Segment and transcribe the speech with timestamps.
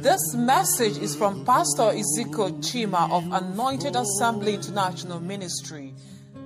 [0.00, 5.92] This message is from Pastor Ezekiel Chima of Anointed Assembly International Ministry.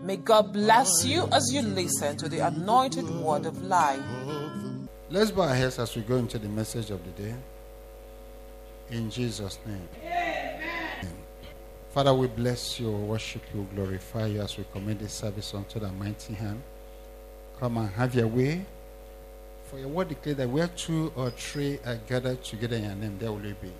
[0.02, 4.02] May God bless you as you listen to the anointed word of life.
[5.09, 7.34] Let's bow our heads as we go into the message of the day.
[8.90, 9.89] In Jesus' name.
[10.02, 11.12] Amen.
[11.91, 15.93] Father, we bless you, worship you, glorify you as we commit this service unto the
[15.93, 16.61] mighty hand.
[17.61, 18.66] Come and have your way.
[19.75, 23.19] For your word declares that where two or three are gathered together in your name,
[23.19, 23.73] there will be.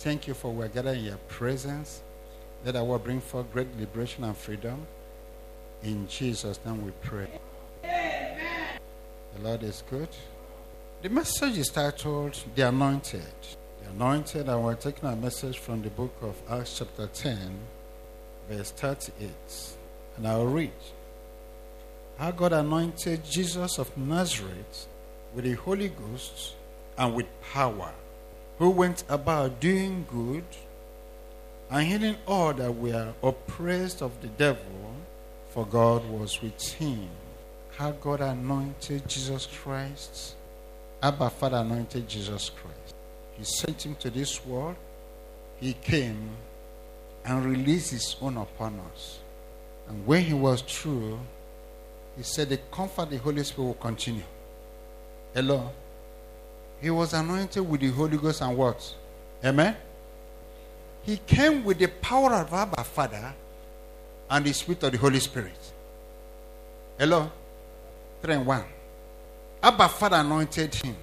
[0.00, 2.02] Thank you for we're gathered in your presence.
[2.64, 4.84] Let our word bring forth great liberation and freedom.
[5.84, 7.28] In Jesus' name we pray.
[7.84, 8.80] Amen.
[9.36, 10.08] The Lord is good.
[11.02, 13.22] The message is titled The Anointed.
[13.84, 17.38] The Anointed, and we're taking a message from the book of Acts, chapter 10,
[18.48, 19.30] verse 38.
[20.16, 20.72] And I'll read.
[22.18, 24.88] How God anointed Jesus of Nazareth
[25.34, 26.54] with the Holy Ghost
[26.98, 27.92] and with power,
[28.58, 30.44] who went about doing good
[31.70, 34.94] and healing all that were oppressed of the devil,
[35.50, 37.08] for God was with him.
[37.76, 40.34] How God anointed Jesus Christ.
[41.02, 42.94] Abba Father anointed Jesus Christ.
[43.38, 44.76] He sent him to this world.
[45.60, 46.30] He came
[47.24, 49.20] and released his own upon us.
[49.88, 51.18] And when he was through,
[52.16, 54.22] he said, The comfort the Holy Spirit will continue.
[55.34, 55.70] Hello?
[56.80, 58.94] He was anointed with the Holy Ghost and what?
[59.44, 59.76] Amen?
[61.02, 63.34] He came with the power of Abba Father
[64.28, 65.58] and the Spirit of the Holy Spirit.
[66.98, 67.30] Hello?
[68.22, 68.64] Three and one.
[69.62, 70.96] Abba Father anointed him.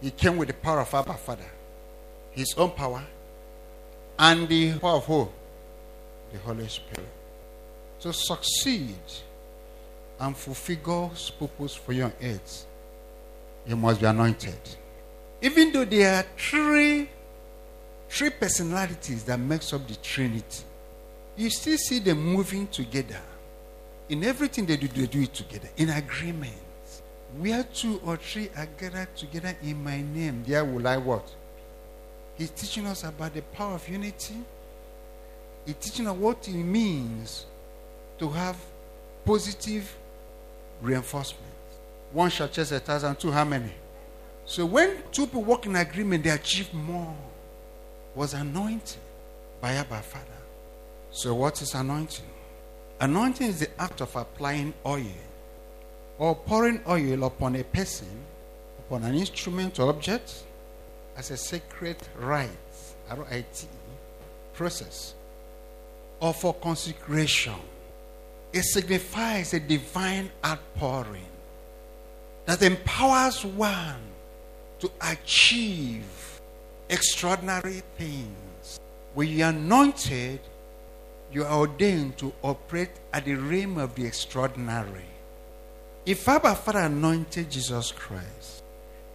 [0.00, 1.50] He came with the power of Abba Father,
[2.30, 3.02] his own power,
[4.18, 5.28] and the power of who?
[6.32, 7.08] The Holy Spirit.
[8.00, 8.98] To succeed
[10.20, 12.66] and fulfill God's purpose for your earth,
[13.66, 14.58] you must be anointed.
[15.40, 17.08] Even though there are three,
[18.08, 20.64] three personalities that makes up the Trinity,
[21.36, 23.20] you still see them moving together.
[24.08, 26.52] In everything they do, they do it together, in agreement.
[27.38, 31.28] Where two or three are gathered together in my name, there will I what?
[32.36, 34.36] He's teaching us about the power of unity.
[35.64, 37.46] He's teaching us what it means
[38.18, 38.56] to have
[39.24, 39.96] positive
[40.80, 41.53] reinforcement.
[42.14, 43.72] One shall chase a thousand, two how many?
[44.46, 47.12] So when two people work in agreement, they achieve more.
[48.14, 48.98] Was anointed
[49.60, 50.24] by Abba Father.
[51.10, 52.24] So what is anointing?
[53.00, 55.16] Anointing is the act of applying oil
[56.18, 58.06] or pouring oil upon a person,
[58.78, 60.44] upon an instrument or object
[61.16, 62.48] as a sacred rite,
[63.10, 63.66] R-I-T,
[64.52, 65.14] process,
[66.20, 67.54] or for consecration.
[68.52, 71.33] It signifies a divine outpouring
[72.46, 74.00] that empowers one
[74.80, 76.40] to achieve
[76.88, 78.80] extraordinary things.
[79.14, 80.40] When you are anointed,
[81.32, 85.06] you are ordained to operate at the realm of the extraordinary.
[86.06, 88.62] If Abba Father anointed Jesus Christ,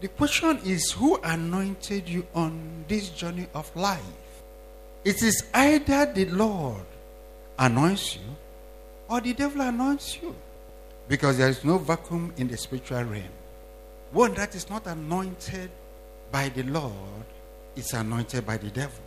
[0.02, 4.02] the question is who anointed you on this journey of life?
[5.04, 6.86] It is either the Lord
[7.58, 8.36] anoints you
[9.10, 10.36] or the devil anoints you.
[11.10, 13.24] Because there is no vacuum in the spiritual realm.
[14.12, 15.72] One that is not anointed
[16.32, 17.26] by the Lord
[17.76, 19.04] is anointed by the devil.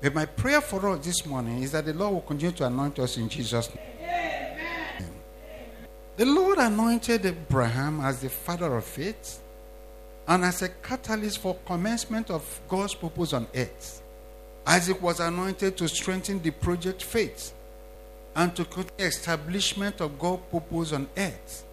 [0.00, 2.98] But my prayer for us this morning is that the Lord will continue to anoint
[2.98, 3.84] us in Jesus' name.
[4.00, 5.10] Amen.
[6.16, 9.42] The Lord anointed Abraham as the father of faith
[10.26, 14.02] and as a catalyst for commencement of God's purpose on earth.
[14.66, 17.52] Isaac was anointed to strengthen the project faith
[18.36, 21.64] and to continue establishment of God's purpose on earth.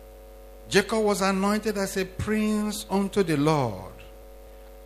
[0.70, 3.94] Jacob was anointed as a prince unto the Lord,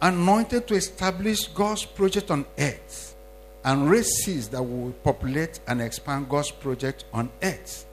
[0.01, 3.15] anointed to establish God's project on earth
[3.63, 7.85] and raise seeds that will populate and expand God's project on earth.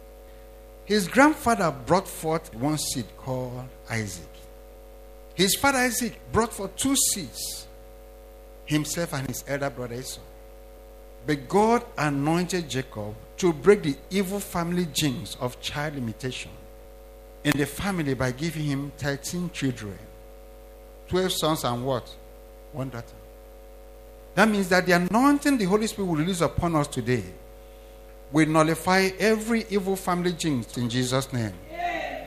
[0.84, 4.24] His grandfather brought forth one seed called Isaac.
[5.34, 7.66] His father Isaac brought forth two seeds,
[8.64, 10.20] himself and his elder brother Esau.
[11.28, 16.50] But God anointed Jacob to break the evil family genes of child imitation
[17.44, 19.98] in the family by giving him 13 children,
[21.08, 22.08] 12 sons, and what?
[22.72, 23.14] One daughter.
[24.36, 27.24] That means that the anointing the Holy Spirit will release upon us today
[28.32, 31.52] will nullify every evil family gene in Jesus' name.
[31.70, 32.26] Amen.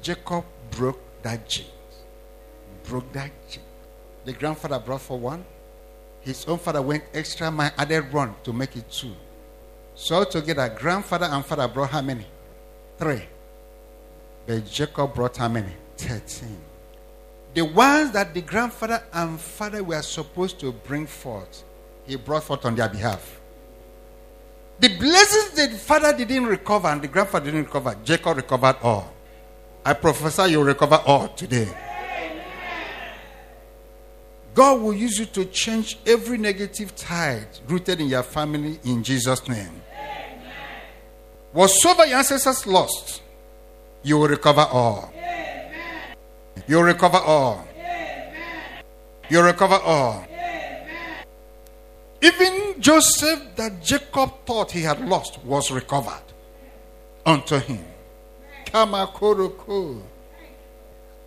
[0.00, 1.66] Jacob broke that gene.
[2.84, 3.64] Broke that gene.
[4.24, 5.44] The grandfather brought for one.
[6.22, 9.14] His own father went extra mile, added one to make it two.
[9.94, 12.26] So together, grandfather and father brought how many?
[12.96, 13.22] Three.
[14.46, 15.72] But Jacob brought how many?
[15.96, 16.58] Thirteen.
[17.54, 21.64] The ones that the grandfather and father were supposed to bring forth,
[22.06, 23.40] he brought forth on their behalf.
[24.80, 29.12] The blessings that the father didn't recover and the grandfather didn't recover, Jacob recovered all.
[29.84, 31.68] I prophesy you recover all today.
[34.54, 39.48] God will use you to change every negative tide rooted in your family in Jesus'
[39.48, 39.80] name.
[41.52, 43.22] Whatsoever your ancestors lost,
[44.02, 45.12] you will recover all.
[46.66, 47.66] You will recover all.
[49.30, 50.26] You will recover all.
[52.20, 56.22] Even Joseph, that Jacob thought he had lost, was recovered
[57.24, 57.84] unto him.
[58.74, 58.96] I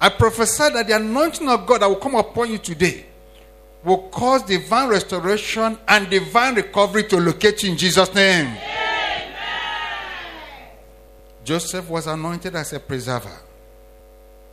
[0.10, 3.06] prophesy that the anointing of God that will come upon you today
[3.85, 8.47] will cause divine restoration and divine recovery to locate you in Jesus' name.
[8.47, 8.85] Amen.
[11.43, 13.37] Joseph was anointed as a preserver.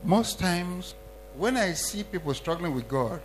[0.05, 0.95] Most times,
[1.37, 3.23] when I see people struggling with God,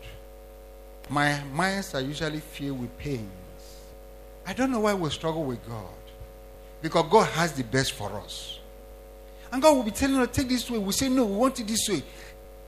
[1.09, 3.29] my minds are usually filled with pains.
[4.45, 5.83] I don't know why we struggle with God.
[6.81, 8.59] Because God has the best for us.
[9.51, 10.77] And God will be telling us, take this way.
[10.77, 12.03] We say, no, we want it this way.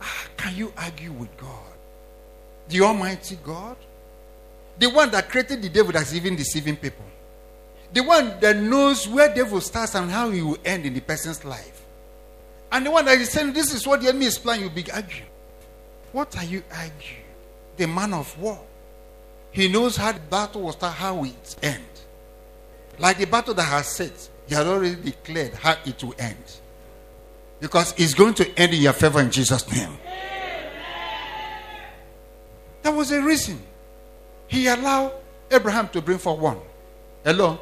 [0.01, 1.68] Ah, can you argue with God?
[2.69, 3.75] The Almighty God?
[4.77, 7.05] The one that created the devil that's even deceiving people.
[7.91, 11.43] The one that knows where devil starts and how he will end in the person's
[11.43, 11.83] life.
[12.71, 14.89] And the one that is saying, this is what the enemy is planning, you be
[14.91, 15.25] arguing.
[16.11, 17.23] What are you arguing?
[17.77, 18.59] The man of war.
[19.51, 21.83] He knows how the battle will start, how it end.
[22.99, 26.37] Like the battle that has set, he had already declared how it will end.
[27.59, 29.97] Because it's going to end in your favor in Jesus' name.
[32.89, 33.61] That was a reason.
[34.47, 35.11] He allowed
[35.51, 36.57] Abraham to bring for one.
[37.23, 37.59] Hello?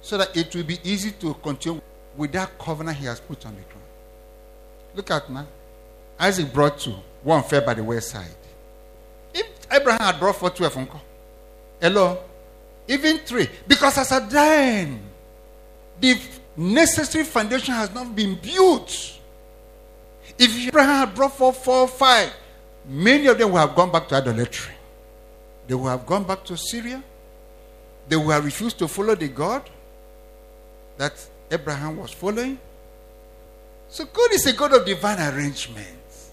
[0.00, 1.80] So that it will be easy to continue
[2.16, 3.86] with that covenant he has put on the ground.
[4.92, 5.46] Look at now.
[6.18, 6.96] Isaac brought two.
[7.22, 8.34] One fell by the wayside.
[9.32, 11.00] If Abraham had brought for twelve, uncle.
[11.80, 12.18] Hello?
[12.88, 13.48] Even three.
[13.68, 15.00] Because as a then,
[16.00, 16.18] the
[16.56, 18.90] necessary foundation has not been built.
[20.36, 22.32] If Abraham had brought forth four, five,
[22.88, 24.74] many of them will have gone back to idolatry.
[25.66, 27.02] They will have gone back to Syria.
[28.08, 29.68] They will have refused to follow the God
[30.96, 31.12] that
[31.50, 32.58] Abraham was following.
[33.88, 36.30] So God is a God of divine arrangements.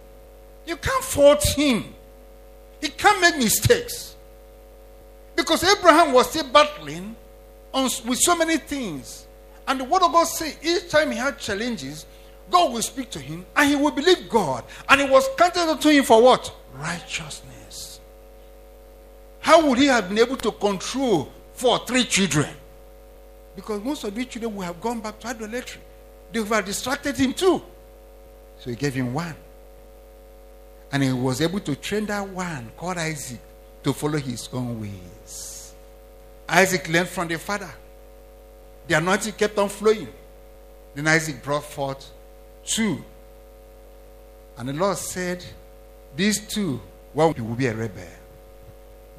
[0.65, 1.93] You can't fault him.
[2.81, 4.15] He can't make mistakes.
[5.35, 7.15] Because Abraham was still battling
[7.73, 9.25] on, with so many things.
[9.67, 12.05] And the word of God says each time he had challenges,
[12.51, 14.63] God will speak to him and he will believe God.
[14.89, 16.53] And it was counted unto him for what?
[16.75, 17.99] Righteousness.
[19.39, 22.49] How would he have been able to control for three children?
[23.55, 25.81] Because most of these children would have gone back to idolatry.
[26.31, 27.61] They would have distracted him too.
[28.59, 29.35] So he gave him one.
[30.91, 33.39] And he was able to train that one called Isaac
[33.83, 35.73] to follow his own ways.
[36.47, 37.71] Isaac learned from the father.
[38.87, 40.07] The anointing kept on flowing.
[40.93, 42.11] Then Isaac brought forth
[42.65, 43.03] two.
[44.57, 45.43] And the Lord said,
[46.15, 46.81] These two,
[47.13, 48.03] one will be a rebel,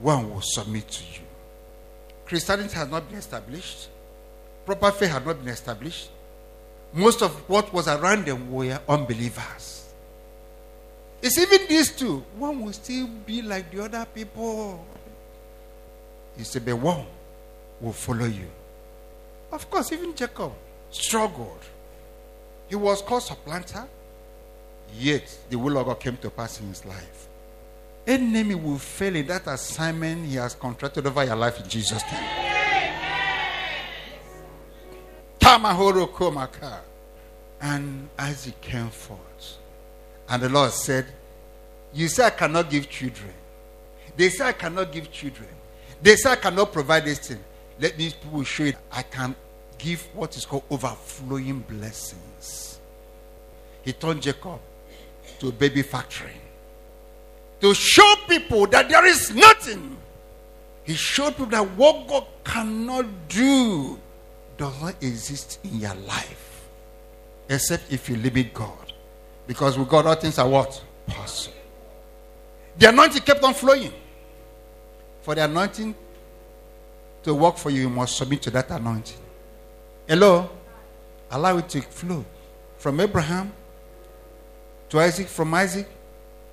[0.01, 1.21] one will submit to you.
[2.27, 3.89] Christianity has not been established,
[4.65, 6.11] proper faith had not been established.
[6.93, 9.93] Most of what was around them were unbelievers.
[11.21, 14.85] It's even these two, one will still be like the other people.
[16.37, 17.07] He said, But one
[17.81, 18.47] will follow you.
[19.51, 20.53] Of course, even Jacob
[20.91, 21.61] struggled.
[22.69, 23.87] He was called supplanter,
[24.99, 27.29] yet the will of God came to pass in his life.
[28.07, 32.55] Enemy will fail in that assignment he has contracted over your life in Jesus' name.
[35.41, 36.81] Komaka.
[37.61, 39.59] And Isaac came forth.
[40.29, 41.07] And the Lord said,
[41.93, 43.33] You say I cannot give children.
[44.17, 45.49] They say I cannot give children.
[46.03, 47.41] They say I cannot provide this thing.
[47.81, 48.77] Let these people show it.
[48.93, 49.35] I can
[49.79, 51.61] give what is called overflowing
[53.83, 54.61] He turned Jacob
[55.39, 56.33] to a baby factory
[57.61, 59.97] to show people that there is nothing.
[60.85, 63.99] He showed people that what God cannot do
[64.57, 66.69] does not exist in your life
[67.49, 68.93] except if you limit God.
[69.47, 70.83] Because with God, all things are what?
[71.07, 71.57] Possible.
[72.79, 73.93] The anointing kept on flowing.
[75.23, 75.95] For the anointing
[77.23, 79.19] to work for you, you must submit to that anointing.
[80.07, 80.51] Hello?
[81.35, 82.25] Allow it to flow
[82.79, 83.53] from Abraham
[84.89, 85.89] to Isaac, from Isaac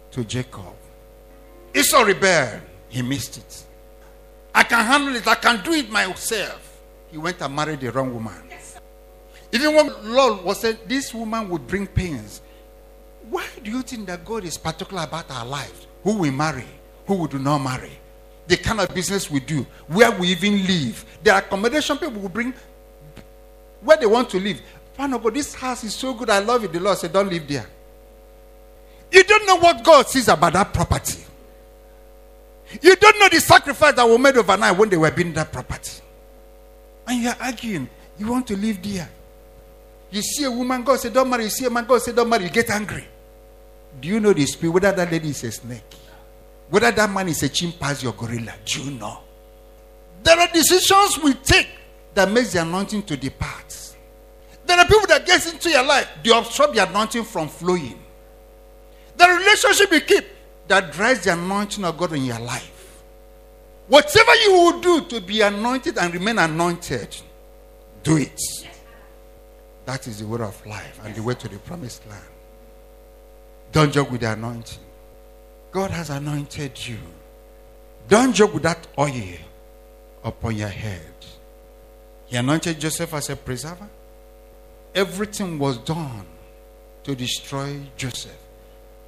[0.09, 0.73] to Jacob.
[1.71, 2.61] Esau rebelled.
[2.89, 3.63] He missed it.
[4.55, 5.27] I can handle it.
[5.27, 6.81] I can do it myself.
[7.11, 8.33] He went and married the wrong woman.
[9.51, 12.41] Even when Lord was said, this woman would bring pains.
[13.29, 15.85] Why do you think that God is particular about our lives?
[16.03, 16.65] Who we marry,
[17.05, 17.91] who we do not marry,
[18.47, 22.53] the kind of business we do, where we even live, the accommodation people will bring,
[23.81, 24.61] where they want to live.
[24.93, 26.73] Father, but this house is so good, I love it.
[26.73, 27.67] The Lord said, Don't live there.
[29.11, 31.19] You don't know what God sees about that property.
[32.81, 36.01] You don't know the sacrifice that was made overnight when they were building that property.
[37.07, 39.09] And you're arguing, you want to live there.
[40.11, 41.45] You see a woman, God said, Don't marry.
[41.45, 42.45] You see a man, God said, Don't marry.
[42.45, 43.05] You get angry.
[43.99, 44.71] Do you know the spirit?
[44.73, 45.95] Whether that lady is a snake,
[46.69, 49.19] whether that man is a chimpanzee or gorilla, do you know?
[50.23, 51.67] There are decisions we take
[52.13, 53.95] that makes the anointing to depart.
[54.65, 57.99] There are people that get into your life, they obstruct the anointing from flowing.
[59.17, 60.25] The relationship you keep
[60.67, 63.03] that drives the anointing of God in your life.
[63.87, 67.15] Whatever you will do to be anointed and remain anointed,
[68.03, 68.39] do it.
[69.85, 72.23] That is the way of life and the way to the promised land.
[73.71, 74.79] Don't joke with the anointing.
[75.71, 76.99] God has anointed you.
[78.07, 79.37] Don't joke with that oil
[80.23, 81.01] upon your head.
[82.31, 83.89] He anointed Joseph as a preserver.
[84.95, 86.25] Everything was done
[87.03, 88.37] to destroy Joseph.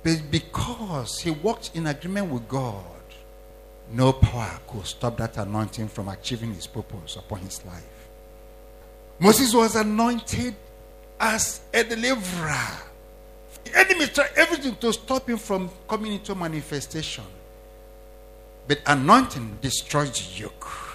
[0.04, 2.84] But because he walked in agreement with God,
[3.90, 8.10] no power could stop that anointing from achieving his purpose upon his life.
[9.20, 10.56] Moses was anointed
[11.18, 12.78] as a deliverer.
[13.64, 17.24] The enemy tried everything to stop him from coming into manifestation.
[18.68, 20.93] But anointing destroys yoke.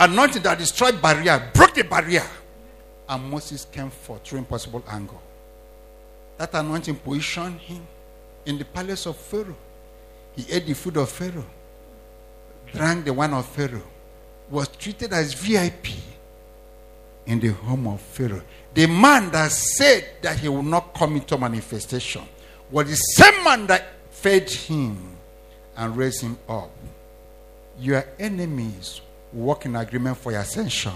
[0.00, 2.26] Anointing that destroyed barrier, broke the barrier.
[3.06, 5.20] And Moses came forth through impossible angle.
[6.38, 7.86] That anointing positioned him
[8.46, 9.56] in the palace of Pharaoh.
[10.34, 11.44] He ate the food of Pharaoh,
[12.72, 13.82] drank the wine of Pharaoh,
[14.48, 15.88] was treated as VIP
[17.26, 18.42] in the home of Pharaoh.
[18.72, 22.22] The man that said that he will not come into manifestation
[22.70, 25.14] was the same man that fed him
[25.76, 26.70] and raised him up.
[27.78, 30.92] Your enemies work in agreement for your ascension.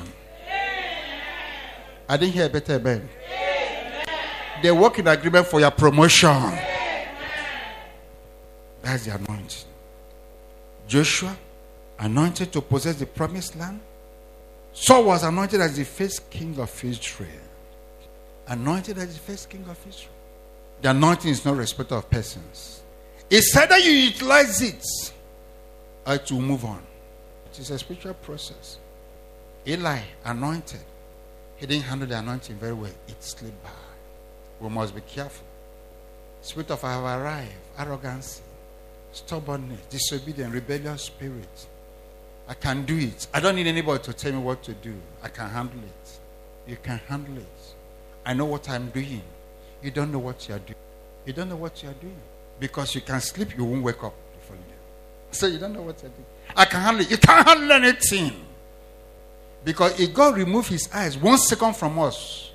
[2.09, 3.09] I didn't hear better, Ben.
[4.63, 6.53] They work in agreement for your promotion.
[8.83, 9.69] That's the anointing.
[10.87, 11.37] Joshua,
[11.99, 13.81] anointed to possess the promised land.
[14.73, 17.31] Saul was anointed as the first king of Israel.
[18.49, 20.13] Anointed as the first king of Israel.
[20.83, 22.83] The anointing is not respect of persons.
[23.31, 24.85] It's either you utilize it
[26.07, 26.83] or to move on.
[27.55, 28.79] It is a spiritual process.
[29.65, 30.81] Eli, anointed.
[31.55, 32.91] He didn't handle the anointing very well.
[33.07, 33.71] It slipped by.
[34.61, 35.47] We must be careful.
[36.43, 38.43] Spirit of I have arrived, arrogance,
[39.13, 41.67] stubbornness, disobedient, rebellious spirit.
[42.49, 43.29] I can do it.
[43.33, 44.93] I don't need anybody to tell me what to do.
[45.23, 46.19] I can handle it.
[46.69, 47.75] You can handle it.
[48.27, 49.23] I know what I'm doing.
[49.81, 50.75] You don't know what you're doing.
[51.25, 52.21] You don't know what you're doing.
[52.59, 54.15] Because you can sleep, you won't wake up
[55.35, 55.39] day.
[55.41, 56.27] So you don't know what you're doing.
[56.57, 57.11] I can handle it.
[57.11, 58.33] You can't handle anything.
[59.65, 62.51] Because if God remove his eyes one second from us,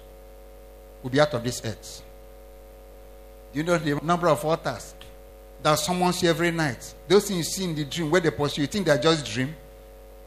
[1.02, 2.04] we'll be out of this earth.
[3.54, 4.94] You know the number of waters
[5.64, 6.94] that someone see every night.
[7.08, 9.56] Those things you see in the dream where they pursue, you think they're just dream?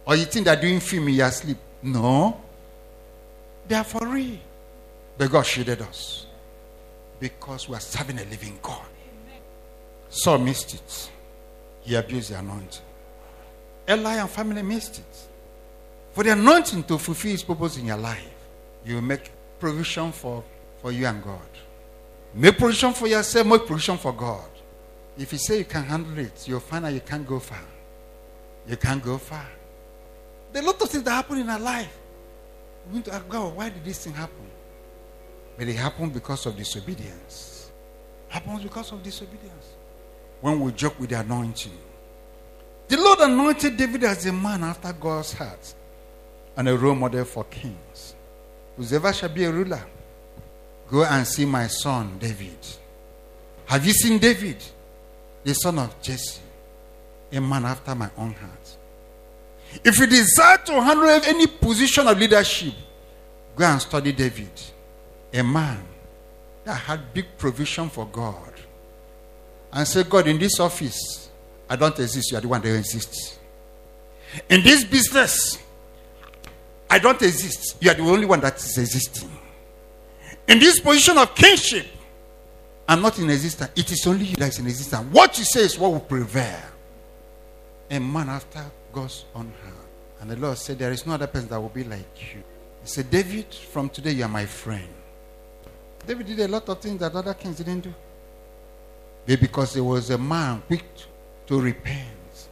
[0.05, 1.57] Or you think they're doing film in your sleep?
[1.83, 2.41] No.
[3.69, 4.39] They are for real.
[5.17, 6.27] But God shielded us.
[7.21, 8.85] Because we are serving a living God.
[10.09, 11.11] Saul missed it.
[11.83, 12.83] He abused the anointing.
[13.89, 15.29] Eli and family missed it.
[16.13, 18.29] For the anointing to fulfill his purpose in your life,
[18.85, 20.45] you make provision for,
[20.81, 21.41] for you and God.
[22.35, 24.49] Make provision for yourself, make provision for God.
[25.19, 27.65] If you say you can handle it, you'll find out you can't go far.
[28.67, 29.47] You can't go far.
[30.53, 31.99] There are a lot of things that happen in our life.
[32.89, 34.51] We need to ask God, why did this thing happen?
[35.57, 37.71] But it happened because of disobedience.
[38.29, 39.72] Happens because of disobedience.
[40.43, 41.73] When we joke with the anointing.
[42.89, 45.75] The Lord anointed David as a man after God's heart
[46.57, 48.15] and a role model for kings.
[48.77, 49.83] Whoever shall be a ruler,
[50.91, 52.59] go and see my son David.
[53.65, 54.63] Have you seen David?
[55.45, 56.41] the son of Jesse,
[57.33, 58.77] a man after my own heart.
[59.85, 62.75] If you desire to handle any position of leadership,
[63.57, 64.51] go and study David,
[65.33, 65.83] a man
[66.65, 68.52] that had big provision for God.
[69.73, 71.31] And say, God, in this office,
[71.69, 73.39] I don't exist, you are the one that exists.
[74.49, 75.59] In this business,
[76.91, 79.31] I don't exist, you are the only one that is existing.
[80.49, 81.87] In this position of kingship,
[82.89, 83.71] I'm not in existence.
[83.77, 85.07] It is only you that is in existence.
[85.11, 86.61] What you say is what will prevail.
[87.91, 89.77] A man after God's own heart.
[90.21, 92.43] And the Lord said, There is no other person that will be like you.
[92.83, 94.89] He said, David, from today you are my friend.
[96.07, 97.95] David did a lot of things that other kings didn't do.
[99.27, 100.85] Because he was a man quick
[101.47, 102.49] to repent,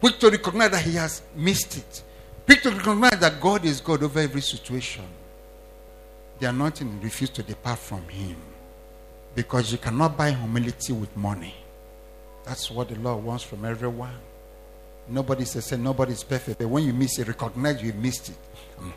[0.00, 2.02] quick to recognize that he has missed it,
[2.46, 5.04] quick to recognize that God is God over every situation.
[6.38, 8.36] The anointing refused to depart from him
[9.34, 11.54] because you cannot buy humility with money.
[12.44, 14.16] That's what the Lord wants from everyone.
[15.08, 18.36] Nobody says say nobody is perfect, but when you miss it, recognize you missed it.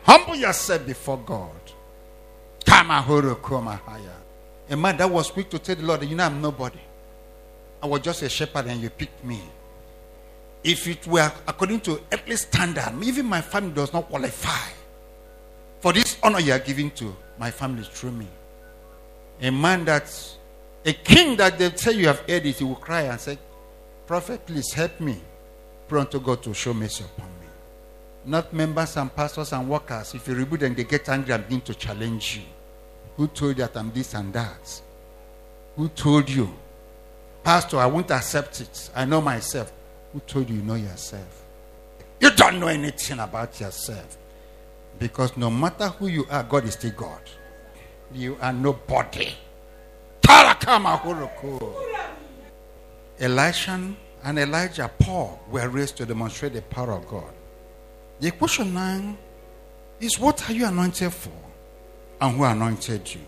[0.04, 1.50] Humble yourself before God.
[4.70, 6.80] A man that was quick to tell the Lord, you know, I'm nobody.
[7.82, 9.40] I was just a shepherd and you picked me.
[10.62, 14.70] If it were according to earthly standard, even my family does not qualify
[15.84, 18.26] for this honor you are giving to my family through me.
[19.42, 20.38] A man that's
[20.82, 23.36] a king that they say you have heard it, he will cry and say,
[24.06, 25.20] Prophet, please help me.
[25.86, 27.46] Pray unto God to show mercy upon me.
[28.24, 30.14] Not members and pastors and workers.
[30.14, 32.44] If you rebuke them, they get angry and begin to challenge you.
[33.16, 34.82] Who told you that I'm this and that?
[35.76, 36.52] Who told you?
[37.42, 38.90] Pastor, I won't accept it.
[38.94, 39.72] I know myself.
[40.12, 41.44] Who told you you know yourself?
[42.20, 44.16] You don't know anything about yourself.
[44.98, 47.20] Because no matter who you are, God is still God.
[48.12, 49.32] You are nobody.
[53.20, 53.94] Elisha
[54.24, 57.32] and Elijah, Paul, were raised to demonstrate the power of God.
[58.20, 59.16] The question now
[60.00, 61.32] is what are you anointed for?
[62.24, 63.20] And who anointed you?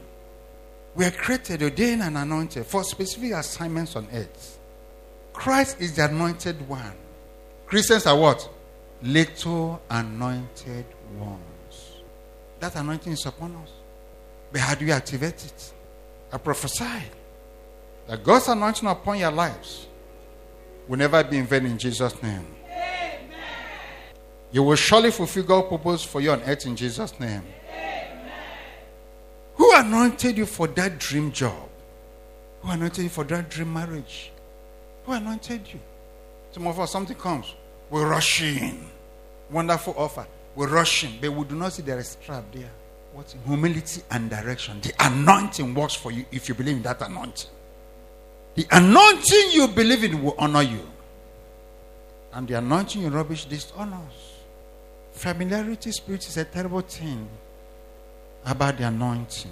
[0.95, 4.59] We are created, ordained, and anointed for specific assignments on earth.
[5.35, 6.95] Christ is the anointed one.
[7.67, 8.49] Christians are what?
[9.03, 10.87] Little anointed
[11.19, 11.93] ones.
[12.59, 13.71] That anointing is upon us.
[14.51, 15.73] But how do you activate it?
[16.33, 17.03] I prophesy
[18.09, 19.89] that God's anointing upon your lives
[20.89, 22.47] will never be in vain in Jesus' name.
[22.67, 23.19] Amen.
[24.53, 27.43] You will surely fulfill God's purpose for you on earth in Jesus' name.
[29.79, 31.69] Anointed you for that dream job?
[32.63, 34.33] Who anointed you for that dream marriage?
[35.05, 35.81] Who anointed you?
[36.67, 37.55] Us, something comes,
[37.91, 38.89] we rush in.
[39.51, 40.27] Wonderful offer.
[40.55, 42.71] We rush in, but we do not see there is trap there.
[43.13, 44.81] What humility and direction.
[44.81, 47.51] The anointing works for you if you believe in that anointing.
[48.55, 50.89] The anointing you believe in will honor you.
[52.33, 54.33] And the anointing you rubbish dishonors.
[55.13, 57.29] Familiarity spirit is a terrible thing
[58.47, 59.51] about the anointing.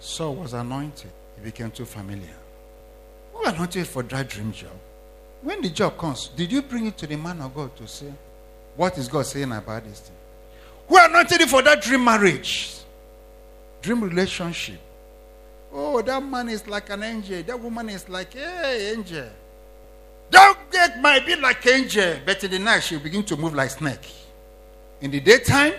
[0.00, 1.10] Saul was anointed.
[1.36, 2.34] He became too familiar.
[3.32, 4.72] Who anointed for that dream job?
[5.42, 8.12] When the job comes, did you bring it to the man of God to say,
[8.76, 10.16] What is God saying about this thing?
[10.88, 12.80] Who anointed you for that dream marriage?
[13.82, 14.80] Dream relationship?
[15.72, 17.42] Oh, that man is like an angel.
[17.42, 19.28] That woman is like, hey, angel.
[20.30, 23.70] That girl might be like angel, but in the night she'll begin to move like
[23.70, 24.12] snake.
[25.00, 25.74] In the daytime,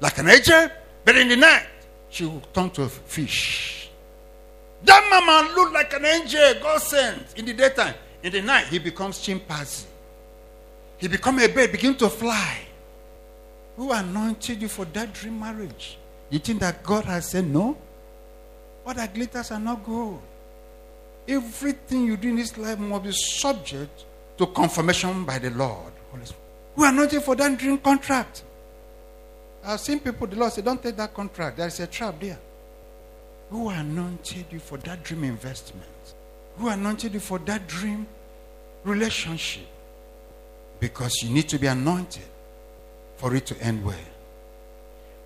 [0.00, 0.68] like an angel,
[1.04, 1.66] but in the night
[2.16, 3.90] she will turn to a fish.
[4.84, 7.38] That mama look like an angel, God sent.
[7.38, 9.86] In the daytime, in the night he becomes chimpanzee.
[10.96, 12.60] He become a bird, begin to fly.
[13.76, 15.98] Who anointed you for that dream marriage?
[16.30, 17.76] You think that God has said no?
[18.82, 20.22] What that glitters are not gold.
[21.28, 24.04] Everything you do in this life must be subject
[24.38, 25.92] to confirmation by the Lord.
[26.76, 28.42] Who anointed for that dream contract.
[29.66, 31.56] I've seen people, the Lord said, don't take that contract.
[31.56, 32.38] There is a trap there.
[33.50, 35.84] Who anointed you for that dream investment?
[36.58, 38.06] Who anointed you for that dream
[38.84, 39.66] relationship?
[40.78, 42.22] Because you need to be anointed
[43.16, 43.96] for it to end well.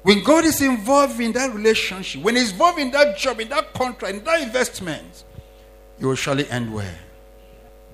[0.03, 3.75] When God is involved in that relationship, when He's involved in that job, in that
[3.75, 5.25] contract, in that investment,
[5.99, 6.95] it will surely end well.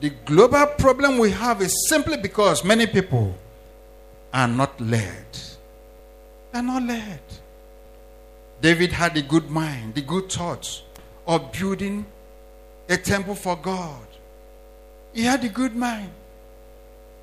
[0.00, 3.34] The global problem we have is simply because many people
[4.32, 5.24] are not led.
[6.56, 7.20] They're not led.
[8.62, 10.84] David had the good mind, the good thoughts
[11.26, 12.06] of building
[12.88, 14.06] a temple for God.
[15.12, 16.12] He had a good mind.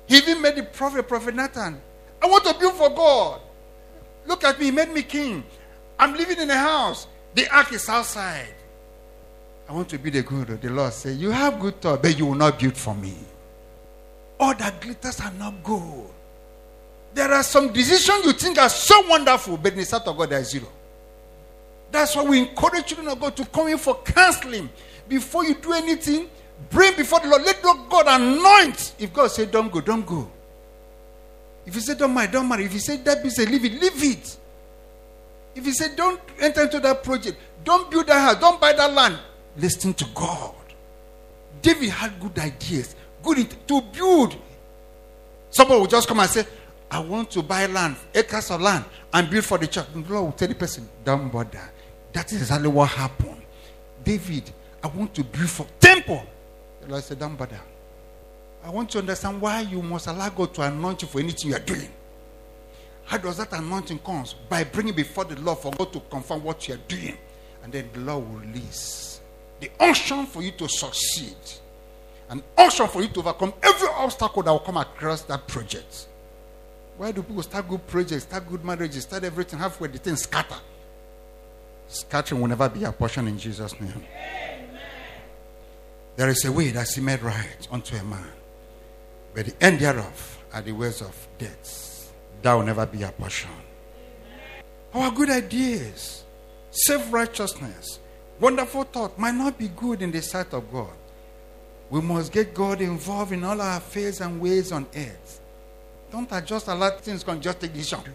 [0.06, 1.80] He even made the prophet, Prophet Nathan,
[2.22, 3.40] I want to build for God.
[4.24, 5.42] Look at me, he made me king.
[5.98, 7.08] I'm living in a house.
[7.34, 8.54] The ark is outside.
[9.68, 10.62] I want to be the good.
[10.62, 13.16] The Lord said, You have good thought, but you will not build for me.
[14.38, 16.10] All that glitters are not good.
[17.14, 20.30] There are some decisions you think are so wonderful, but in the sight of God,
[20.30, 20.66] they are zero.
[21.90, 24.68] That's why we encourage children of God to come in for counseling.
[25.08, 26.28] Before you do anything,
[26.70, 27.42] bring before the Lord.
[27.42, 28.94] Let God anoint.
[28.98, 30.28] If God said, Don't go, don't go.
[31.66, 32.64] If you say don't marry, don't marry.
[32.64, 34.36] If you say that business, leave it, leave it.
[35.54, 38.92] If you say don't enter into that project, don't build that house, don't buy that
[38.92, 39.18] land,
[39.56, 40.54] listen to God.
[41.62, 44.36] David had good ideas, good to build.
[45.50, 46.44] Someone will just come and say,
[46.94, 49.86] I want to buy land, acres of land, and build for the church.
[49.92, 51.70] The Lord will tell the person, don't bother.
[52.12, 53.42] That is exactly what happened.
[54.04, 54.52] David
[54.84, 56.22] I want to build for temple.
[56.82, 57.58] The Lord said, Don't bother.
[58.62, 61.56] I want to understand why you must allow God to anoint you for anything you
[61.56, 61.88] are doing.
[63.06, 64.34] How does that anointing comes?
[64.34, 67.16] By bringing before the Lord for God to confirm what you are doing.
[67.62, 69.20] And then the Lord will release
[69.58, 71.36] the unction for you to succeed.
[72.28, 76.08] An unction for you to overcome every obstacle that will come across that project.
[76.96, 80.56] Why do people start good projects, start good marriages, start everything, halfway the thing scatter?
[81.88, 83.92] Scattering will never be a portion in Jesus' name.
[83.92, 84.78] Amen.
[86.16, 88.30] There is a way that made right unto a man,
[89.34, 92.12] but the end thereof are the ways of death.
[92.42, 93.50] That will never be a portion.
[94.92, 96.22] Our good ideas,
[96.70, 97.98] self righteousness,
[98.38, 100.92] wonderful thought might not be good in the sight of God.
[101.90, 105.40] We must get God involved in all our affairs and ways on earth.
[106.14, 108.14] Don't adjust a lot of things, can just take this decision.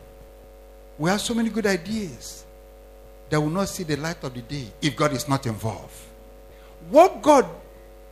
[0.97, 2.45] We have so many good ideas
[3.29, 5.91] that will not see the light of the day if God is not involved.
[6.89, 7.45] What God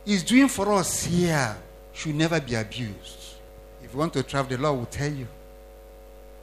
[0.04, 1.56] is doing for us here
[1.94, 3.36] should never be abused.
[3.82, 5.26] If you want to travel, the Lord will tell you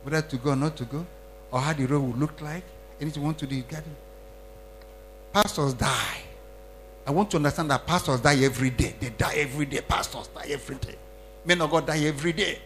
[0.02, 1.06] whether to go or not to go,
[1.52, 2.64] or how the road will look like.
[3.00, 5.34] Anything you want to do, you get it.
[5.34, 6.22] Pastors die.
[7.06, 8.96] I want to understand that pastors die every day.
[9.00, 9.82] They die every day.
[9.82, 10.96] Pastors die every day.
[11.46, 12.58] Men of God die every day.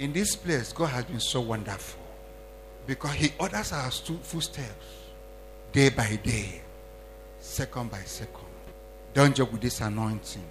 [0.00, 2.00] In this place, God has been so wonderful.
[2.86, 4.86] Because he orders our footsteps
[5.72, 6.62] day by day,
[7.38, 8.48] second by second.
[9.12, 10.42] Don't joke with this anointing.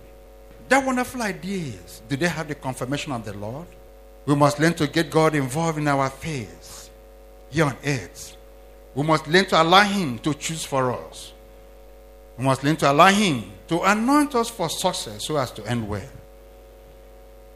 [0.69, 3.65] That wonderful ideas, do they have the confirmation of the Lord?
[4.27, 6.91] We must learn to get God involved in our affairs
[7.49, 8.37] here on earth.
[8.93, 11.33] We must learn to allow Him to choose for us.
[12.37, 15.89] We must learn to allow Him to anoint us for success so as to end
[15.89, 16.18] well.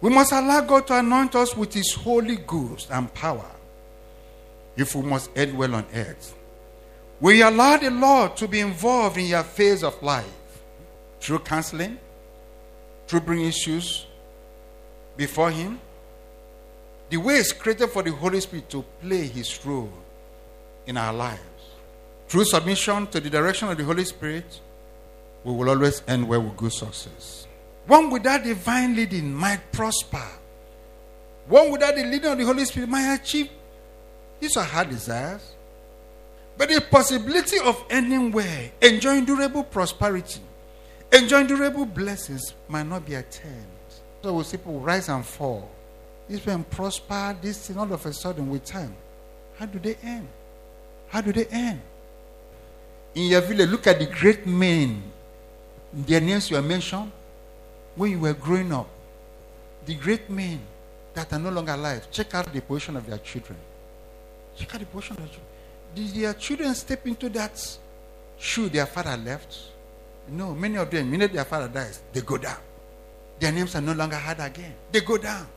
[0.03, 3.49] We must allow God to anoint us with His Holy Ghost and power
[4.75, 6.35] if we must end well on earth.
[7.21, 10.59] We allow the Lord to be involved in your phase of life
[11.21, 11.97] through counseling,
[13.07, 14.05] through bringing issues
[15.15, 15.79] before Him.
[17.09, 19.93] The way is created for the Holy Spirit to play His role
[20.85, 21.39] in our lives.
[22.27, 24.59] Through submission to the direction of the Holy Spirit,
[25.45, 27.47] we will always end well with good success.
[27.85, 30.25] One without divine leading might prosper.
[31.47, 33.49] One without the leading of the Holy Spirit might achieve
[34.43, 35.53] these are hard desires.
[36.57, 40.41] But the possibility of anywhere enjoying durable prosperity,
[41.13, 43.65] enjoying durable blessings might not be attained.
[44.21, 45.71] So we see people rise and fall.
[46.27, 48.93] These people prosper, this thing all of a sudden with time.
[49.57, 50.27] How do they end?
[51.07, 51.79] How do they end?
[53.15, 55.03] In your village, look at the great men.
[55.93, 57.13] Their names were mentioned
[57.95, 58.89] when you were growing up.
[59.85, 60.59] The great men
[61.13, 62.09] that are no longer alive.
[62.11, 63.57] Check out the position of their children.
[64.55, 65.47] Check out the portion of their children.
[65.95, 67.77] Did their children step into that
[68.37, 69.57] shoe their father left?
[70.29, 72.57] No, many of them, minute their father dies, they go down.
[73.39, 74.73] Their names are no longer heard again.
[74.91, 75.47] They go down.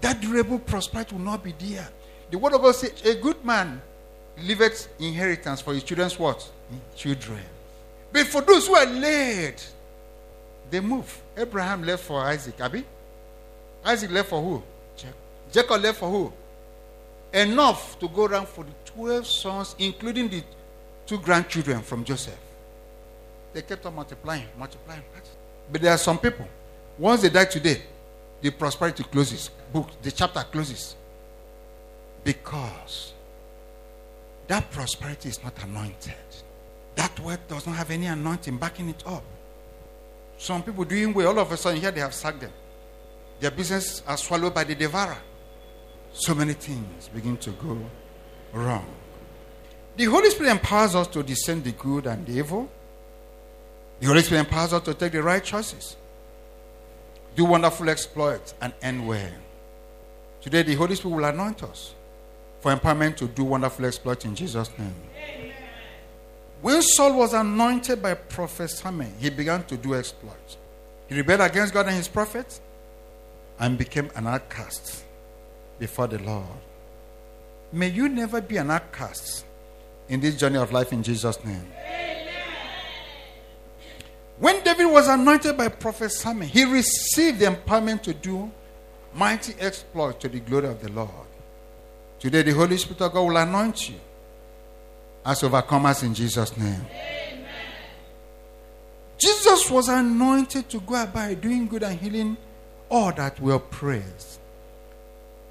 [0.00, 1.88] That durable prosperity will not be there.
[2.30, 3.80] The word of God says, a good man
[4.42, 6.48] leaveth inheritance for his children's what?
[6.94, 7.40] Children.
[8.12, 9.66] But for those who are late,
[10.70, 11.20] they move.
[11.36, 12.84] Abraham left for Isaac, Abby.
[13.84, 14.62] Isaac left for who?
[14.96, 15.16] Jacob.
[15.52, 16.32] Jacob left for who?
[17.32, 20.42] enough to go around for the 12 sons, including the
[21.06, 22.38] two grandchildren from Joseph.
[23.52, 25.02] They kept on multiplying, multiplying.
[25.70, 26.46] But there are some people,
[26.98, 27.82] once they die today,
[28.40, 30.96] the prosperity closes, book, the chapter closes.
[32.22, 33.12] Because
[34.48, 36.14] that prosperity is not anointed.
[36.96, 39.22] That word does not have any anointing backing it up.
[40.40, 42.52] Some people doing well, all of a sudden, here they have sacked them.
[43.40, 45.18] Their business are swallowed by the devourer
[46.12, 47.78] so many things begin to go
[48.52, 48.86] wrong.
[49.96, 52.70] The Holy Spirit empowers us to discern the good and the evil.
[54.00, 55.96] The Holy Spirit empowers us to take the right choices,
[57.36, 59.30] do wonderful exploits, and end well.
[60.40, 61.94] Today, the Holy Spirit will anoint us
[62.60, 64.94] for empowerment to do wonderful exploits in Jesus' name.
[65.14, 65.49] Amen.
[66.62, 70.58] When Saul was anointed by Prophet Samuel, he began to do exploits.
[71.08, 72.60] He rebelled against God and his prophets
[73.58, 75.04] and became an outcast
[75.78, 76.46] before the Lord.
[77.72, 79.44] May you never be an outcast
[80.08, 81.66] in this journey of life in Jesus' name.
[81.78, 82.26] Amen.
[84.38, 88.50] When David was anointed by Prophet Samuel, he received the empowerment to do
[89.14, 91.10] mighty exploits to the glory of the Lord.
[92.18, 93.96] Today, the Holy Spirit of God will anoint you
[95.24, 96.86] as overcomers in Jesus' name.
[96.90, 97.46] Amen.
[99.18, 102.36] Jesus was anointed to go about doing good and healing
[102.88, 104.40] all that were praised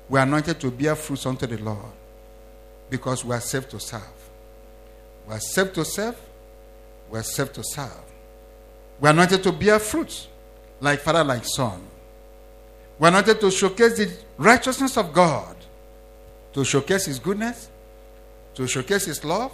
[0.09, 1.93] we are anointed to bear fruits unto the Lord
[2.89, 4.01] because we are saved to serve.
[5.27, 6.19] We are saved to serve.
[7.11, 8.03] We are saved to serve.
[8.99, 10.27] We are anointed to bear fruits
[10.81, 11.81] like father, like son.
[12.97, 15.55] We are anointed to showcase the righteousness of God,
[16.53, 17.69] to showcase His goodness,
[18.55, 19.51] to showcase His love,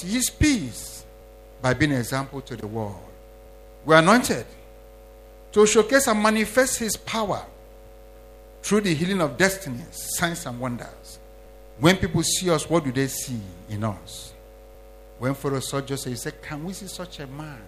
[0.00, 1.04] His peace,
[1.60, 2.96] by being an example to the world.
[3.84, 4.46] We are anointed
[5.52, 7.44] to showcase and manifest His power
[8.62, 11.18] through the healing of destinies, signs, and wonders.
[11.78, 14.32] When people see us, what do they see in us?
[15.18, 17.60] When Pharaoh saw Joseph, he said, Can we see such a man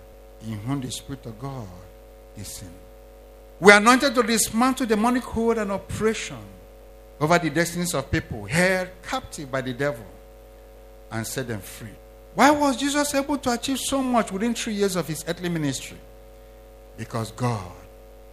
[0.43, 1.69] in whom the Spirit of God
[2.37, 2.71] is in?
[3.61, 6.39] We are anointed to dismantle demonic hold and oppression
[7.21, 10.05] over the destinies of people held captive by the devil
[11.11, 11.89] and set them free.
[12.35, 15.99] Why was Jesus able to achieve so much within three years of his earthly ministry?
[16.97, 17.73] Because God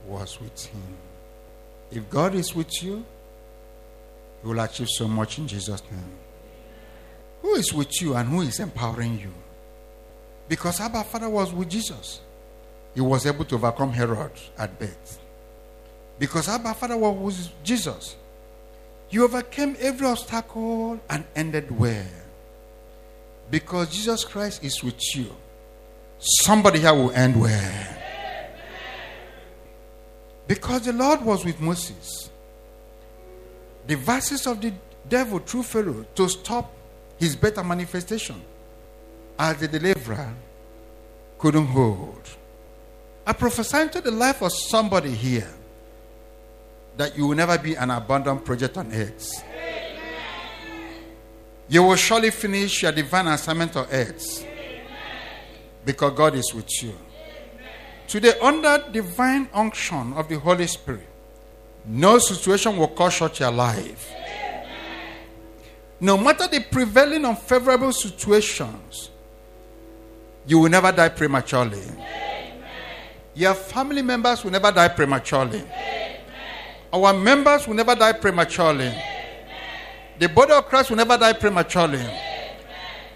[0.07, 0.81] was with him.
[1.91, 3.05] If God is with you,
[4.43, 6.11] you will achieve so much in Jesus' name.
[7.41, 9.33] Who is with you and who is empowering you?
[10.47, 12.21] Because Abba Father was with Jesus.
[12.93, 15.19] He was able to overcome Herod at birth.
[16.19, 18.15] Because Abba Father was with Jesus.
[19.09, 22.05] You overcame every obstacle and ended well.
[23.51, 25.27] Because Jesus Christ is with you.
[26.17, 27.97] Somebody here will end well.
[30.47, 32.29] Because the Lord was with Moses.
[33.87, 34.73] The verses of the
[35.07, 36.71] devil through Pharaoh to stop
[37.19, 38.41] his better manifestation
[39.37, 40.33] as the deliverer
[41.37, 42.21] couldn't hold.
[43.25, 45.51] I prophesy to the life of somebody here
[46.97, 49.29] that you will never be an abandoned project on earth.
[51.71, 54.45] You will surely finish your divine assignment on earth
[55.85, 56.93] because God is with you.
[58.09, 61.07] Today, under divine unction of the Holy Spirit,
[61.85, 64.11] no situation will cut short your life.
[66.01, 69.09] No matter the prevailing unfavorable situations,
[70.45, 71.83] you will never die prematurely.
[73.33, 75.63] Your family members will never die prematurely.
[76.91, 78.93] Our members will never die prematurely.
[80.21, 82.05] The body of Christ will never die prematurely.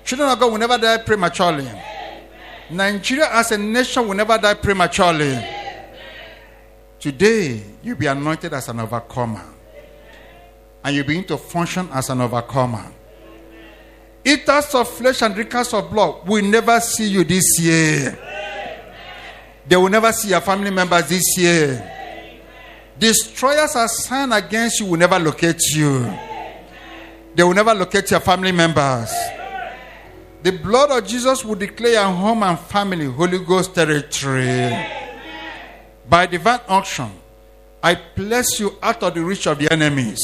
[0.03, 1.69] Children of God will never die prematurely.
[2.71, 5.37] Nigeria as a nation will never die prematurely.
[6.99, 9.43] Today, you'll be anointed as an overcomer.
[10.83, 12.91] And you begin to function as an overcomer.
[14.25, 18.17] Eaters of flesh and drinkers of blood will never see you this year.
[19.67, 22.41] They will never see your family members this year.
[22.97, 26.11] Destroyers assigned against you will never locate you.
[27.35, 29.11] They will never locate your family members.
[30.41, 34.71] The blood of Jesus will declare your home and family Holy Ghost territory.
[36.07, 37.11] By divine unction,
[37.81, 40.21] I place you out of the reach of the enemies.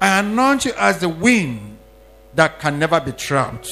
[0.00, 1.78] I anoint you as the wind
[2.34, 3.70] that can never be trapped.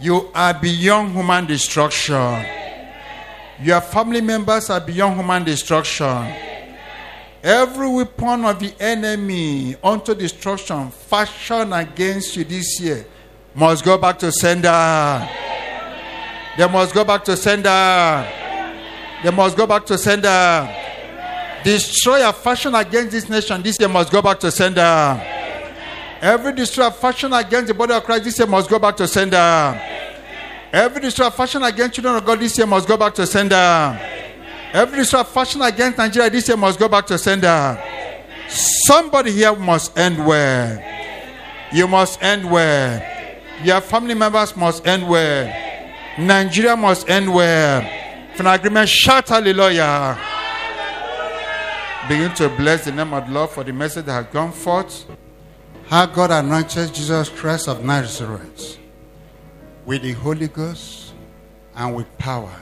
[0.00, 2.44] You are beyond human destruction.
[3.60, 6.51] Your family members are beyond human destruction.
[7.42, 13.04] Every weapon of the enemy unto destruction fashioned against you this year
[13.52, 15.28] must go back to sender.
[16.56, 18.28] They must go back to sender.
[19.24, 20.72] They must go back to sender.
[21.64, 25.20] Destroyer fashion against this nation this year must go back to sender.
[26.20, 29.80] Every destroyer fashion against the body of Christ this year must go back to sender.
[30.72, 34.11] Every destroyer fashion against children of God this year must go back to sender.
[34.72, 37.78] Every destroyer fashion against Nigeria this year must go back to sender.
[38.48, 40.82] Somebody here must end well.
[41.72, 43.02] You must end well.
[43.62, 45.46] Your family members must end well.
[46.18, 47.82] Nigeria must end well.
[48.34, 50.18] For an agreement, shout hallelujah.
[52.08, 55.06] Begin to bless the name of the Lord for the message that has gone forth.
[55.86, 58.78] How God anointed Jesus Christ of Nazareth
[59.84, 61.12] with the Holy Ghost
[61.74, 62.54] and with power.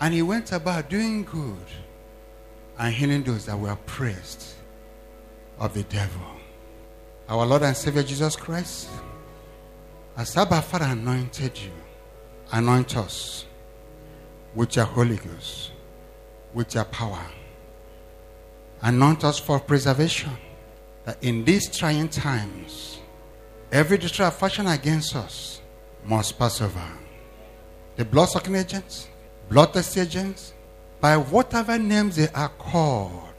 [0.00, 1.66] And he went about doing good
[2.78, 4.54] and healing those that were oppressed
[5.58, 6.22] of the devil.
[7.28, 8.88] Our Lord and Savior Jesus Christ,
[10.16, 11.70] as Abba Father anointed you,
[12.52, 13.44] anoint us
[14.54, 15.72] with your Holy Ghost,
[16.54, 17.24] with your power.
[18.82, 20.32] Anoint us for preservation.
[21.04, 22.98] That in these trying times,
[23.70, 25.60] every distraction against us
[26.04, 26.82] must pass over.
[27.96, 29.08] The blood sucking agents,
[29.50, 30.54] blood surgeons,
[31.00, 33.34] by whatever names they are called,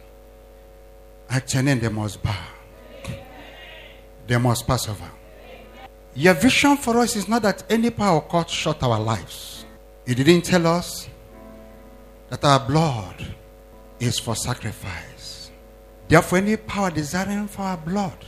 [1.29, 2.45] at name they must bow.
[4.27, 5.09] They must pass over.
[6.13, 9.65] Your vision for us is not that any power cut short our lives.
[10.05, 11.09] You didn't tell us
[12.29, 13.25] that our blood
[13.99, 15.51] is for sacrifice.
[16.09, 18.25] Therefore, any power desiring for our blood,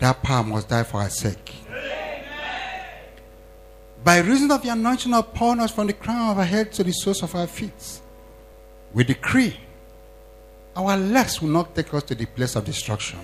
[0.00, 1.54] that power must die for our sake.
[4.04, 6.92] By reason of the anointing upon us from the crown of our head to the
[6.92, 8.00] soles of our feet,
[8.92, 9.56] we decree
[10.76, 13.18] our legs will not take us to the place of destruction.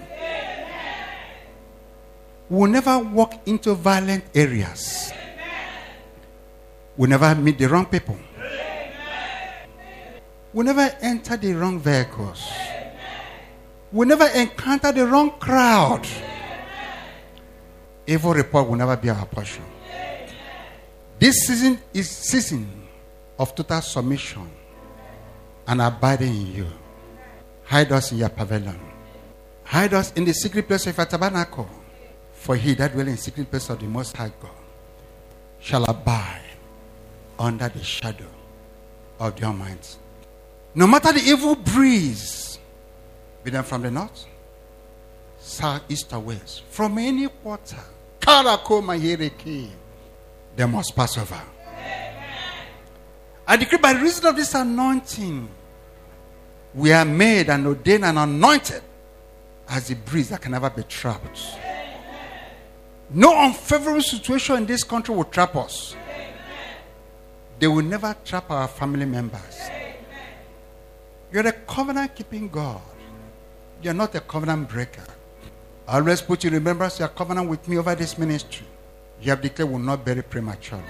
[2.49, 5.13] We will never walk into violent areas.
[6.97, 8.19] We will never meet the wrong people.
[10.53, 12.51] We will never enter the wrong vehicles.
[13.93, 16.07] We will never encounter the wrong crowd.
[18.07, 19.65] Evil report will never be our portion.
[21.21, 22.67] This season is season
[23.39, 24.51] of total submission
[25.67, 26.67] and abiding in you.
[27.65, 28.81] Hide us in your pavilion.
[29.65, 31.69] Hide us in the secret place of your tabernacle.
[32.33, 34.51] For he that dwell in secret place of the Most High God
[35.61, 36.41] shall abide
[37.39, 38.31] under the shadow
[39.19, 39.99] of the Almighty.
[40.75, 42.59] No matter the evil breeze,
[43.45, 44.25] be them from the north,
[45.39, 47.77] south, east, or west, from any quarter,
[50.57, 51.41] they must pass over.
[53.47, 55.49] I decree by reason of this anointing,
[56.75, 58.83] we are made and ordained and anointed
[59.69, 61.41] as a breeze that can never be trapped.
[63.13, 65.97] No unfavorable situation in this country will trap us.
[67.59, 69.61] They will never trap our family members.
[71.33, 72.81] You're a covenant keeping God.
[73.83, 75.05] You're not a covenant breaker.
[75.89, 78.67] I always put you in remembrance your covenant with me over this ministry.
[79.23, 80.85] You have declared will not bury prematurely.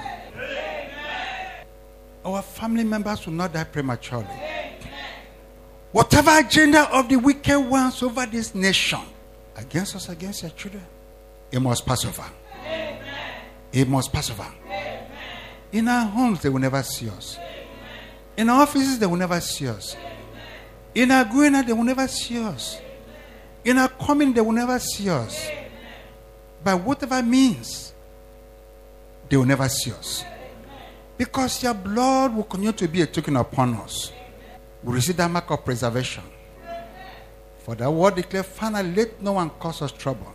[2.24, 4.26] Our family members will not die prematurely.
[5.92, 9.00] Whatever agenda of the wicked ones over this nation,
[9.56, 10.84] against us, against your children,
[11.50, 12.24] it must pass over.
[13.72, 14.46] It must pass over.
[15.72, 17.38] In our homes, they will never see us.
[18.36, 19.96] In our offices, they will never see us.
[20.94, 22.80] In our going out, they will never see us.
[23.64, 25.48] In our coming, they will never see us.
[26.62, 27.92] By whatever means,
[29.30, 30.24] they will never see us.
[31.16, 34.12] Because your blood will continue to be a token upon us.
[34.82, 36.24] We receive that mark of preservation.
[37.58, 40.32] For the word declared, finally, let no one cause us trouble.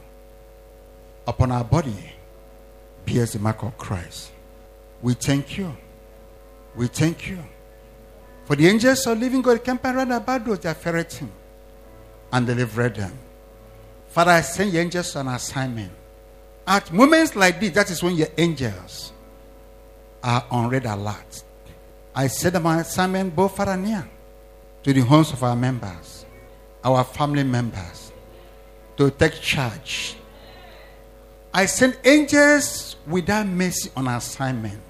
[1.28, 2.14] Upon our body
[3.06, 4.32] bears the mark of Christ.
[5.02, 5.76] We thank you.
[6.76, 7.44] We thank you.
[8.46, 11.32] For the angels of living God camp around about those that ferreting
[12.32, 13.18] and deliver them.
[14.08, 15.92] Father, I send your angels on assignment.
[16.68, 19.14] At moments like this, that is when your angels
[20.24, 21.44] are on red alert.
[22.16, 24.10] I send my assignment both far and near
[24.84, 26.26] to the homes of our members,
[26.84, 28.12] our family members,
[28.98, 30.16] to take charge.
[31.54, 34.82] I send angels without mercy on our assignment.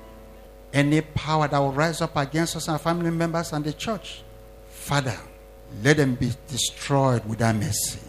[0.72, 4.24] Any power that will rise up against us and our family members and the church,
[4.70, 5.18] Father,
[5.84, 8.00] let them be destroyed without mercy.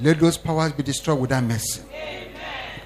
[0.00, 1.82] Let those powers be destroyed without mercy.
[1.92, 2.80] Amen.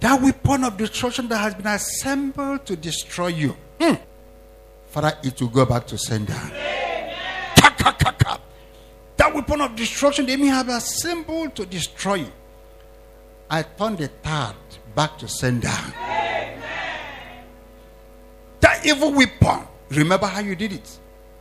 [0.00, 3.94] That weapon of destruction that has been assembled to destroy you, hmm.
[4.88, 6.34] Father, it will go back to sender.
[9.16, 12.32] That weapon of destruction they may have assembled to destroy you.
[13.48, 14.54] I turn the third
[14.94, 15.68] back to sender.
[15.68, 16.60] Amen.
[18.60, 20.98] That evil weapon, remember how you did it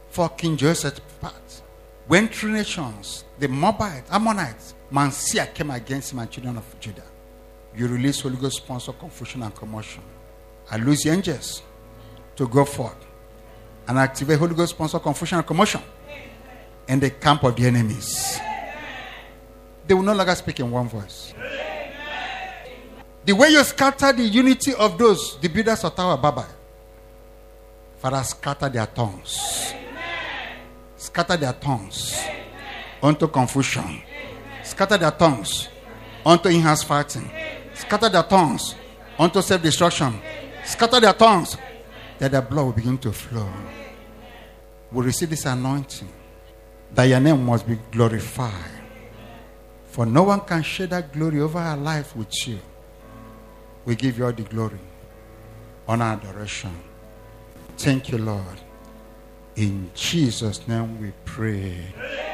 [0.09, 1.61] for King Joseph's part.
[2.07, 7.03] When three nations, the Moabites, Ammonites, Mansia came against and children of Judah,
[7.75, 10.03] you release Holy Ghost sponsor confusion and commotion.
[10.69, 11.63] I lose the angels
[12.36, 12.95] to go forth
[13.88, 15.82] and activate Holy Ghost sponsor confusion and commotion
[16.88, 18.39] in the camp of the enemies.
[19.88, 21.34] They will no longer speak in one voice.
[23.25, 26.45] The way you scatter the unity of those, the builders of Tower Baba,
[27.97, 29.73] Father, scatter their tongues
[31.03, 32.17] scatter their tongues
[33.01, 34.01] unto confusion,
[34.63, 35.69] scatter their tongues
[36.26, 37.30] unto enhanced fighting,
[37.73, 38.76] scatter their tongues
[39.19, 40.19] unto self destruction,
[40.63, 41.58] scatter their tongues
[42.19, 43.49] that their blood will begin to flow.
[44.91, 46.10] We receive this anointing
[46.93, 48.71] that your name must be glorified.
[49.88, 52.60] For no one can share that glory over our life with you.
[53.85, 54.79] We give you all the glory,
[55.87, 56.75] honor, adoration.
[57.77, 58.60] Thank you, Lord.
[59.56, 62.33] In Jesus' name we pray.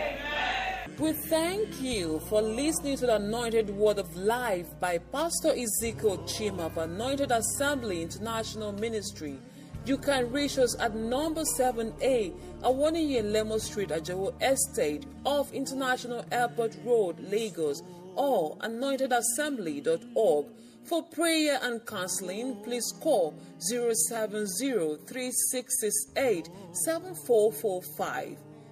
[1.00, 6.66] We thank you for listening to the anointed word of life by Pastor Ezekiel Chima
[6.66, 9.40] of Anointed Assembly International Ministry.
[9.86, 12.34] You can reach us at number 7A,
[12.64, 17.82] Awaniyi Lemo Street, Ajawo Estate, off International Airport Road, Lagos,
[18.16, 20.46] or anointedassembly.org.
[20.84, 24.98] For prayer and counseling, please call 070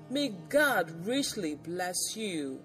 [0.09, 2.61] May God richly bless you.